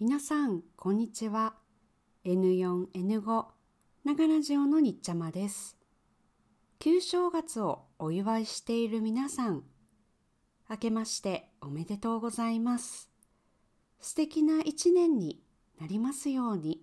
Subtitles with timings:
[0.00, 1.54] 皆さん、こんにちは。
[2.24, 3.44] N4、N5、
[4.02, 5.78] 長ラジオのにっちゃまです。
[6.80, 9.62] 旧正月をお祝いしている皆さん、
[10.68, 13.08] 明けましておめでとうございます。
[14.00, 15.40] 素敵な一年に
[15.80, 16.82] なりますように。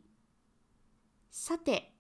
[1.32, 1.94] さて、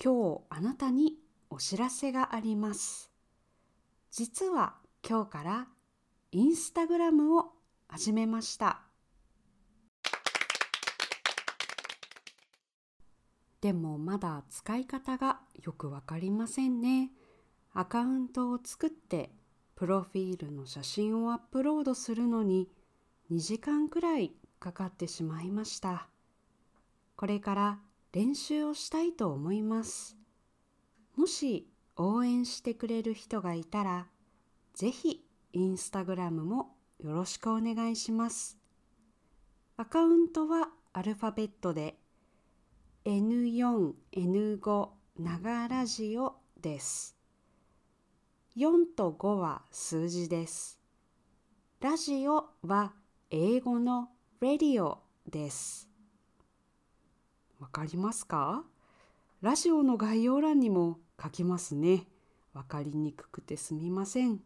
[0.00, 1.18] 今日あなたに
[1.50, 3.10] お知らせがあります。
[4.12, 5.66] 実は今日から
[6.30, 7.50] インスタグラムを
[7.88, 8.91] 始めました。
[13.62, 17.12] でもまだ使い方がよくわかりませんね。
[17.72, 19.30] アカウントを作って
[19.76, 22.68] プロフィールの写真をアップロードするのに
[23.30, 26.08] 2時間くらいかかってしまいました。
[27.14, 27.78] これから
[28.12, 30.16] 練習をしたいと思います。
[31.14, 34.08] もし応援してくれる人がいたら、
[34.74, 38.58] ぜひインスタグラムもよろしくお願いします。
[39.76, 42.01] アカウントはアルファベットで
[43.04, 47.16] N4、N5 長ラジオです。
[48.56, 50.78] 4と5は数字です。
[51.80, 52.92] ラジオは
[53.32, 55.88] 英語の radio です。
[57.58, 58.62] わかりますか？
[59.40, 62.06] ラジオの概要欄にも書きますね。
[62.54, 64.38] わかりにくくてすみません。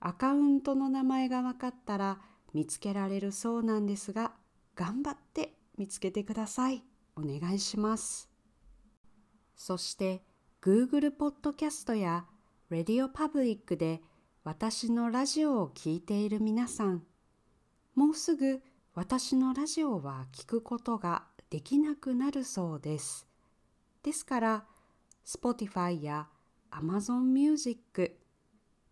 [0.00, 2.20] アカウントの名前がわかったら
[2.54, 4.32] 見つけられるそうなんですが、
[4.74, 6.82] 頑張って見つけてください。
[7.16, 8.28] お願いします。
[9.54, 10.22] そして、
[10.62, 12.26] Google ポッドキャストや
[12.70, 14.02] Radio Public で
[14.44, 17.02] 私のラジオを聴いている皆さん、
[17.94, 18.62] もうすぐ
[18.94, 23.26] 私のラジオは聞くことができなくなるそうです。
[24.02, 24.64] ですから、
[25.24, 26.28] Spotify や
[26.70, 28.18] Amazon Music、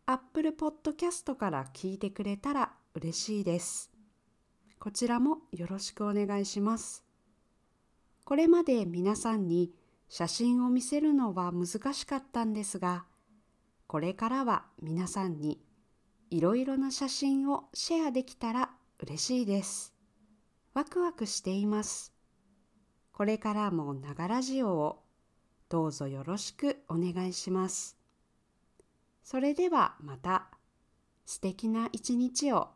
[0.06, 3.90] Apple Podcast から聞いてくれたら嬉しいです。
[4.78, 7.03] こちらもよろしくお願いします。
[8.24, 9.70] これまで皆さんに
[10.08, 13.04] 写真を見せるのは難しかったんですが、
[13.86, 15.60] これからは皆さんに
[16.30, 19.94] いろいろな写真をシェアできたら嬉しいです。
[20.72, 22.12] ワクワクしています。
[23.12, 25.02] これからもながラジオを
[25.68, 27.98] どうぞよろしくお願いします。
[29.22, 30.48] それではまた
[31.26, 32.68] 素敵な一日を